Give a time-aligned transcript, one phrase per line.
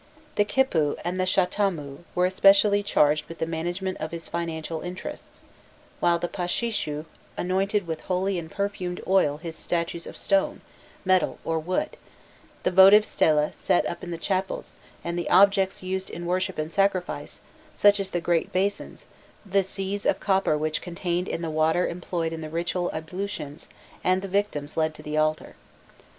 [0.33, 5.43] The "kipu" and the "shatammu" were especially charged with the management of his financial interests,
[5.99, 7.05] while the "pashishu"
[7.37, 10.61] anointed with holy and perfumed oil his statues of stone,
[11.05, 11.97] metal, or wood,
[12.63, 16.73] the votive stelae set up in the chapels, and the objects used in worship and
[16.73, 17.39] sacrifice,
[17.75, 19.05] such as the great basins,
[19.45, 23.69] the "seas" of copper which contained the water employed in the ritual ablutions,
[24.03, 25.53] and the victims led to the altar.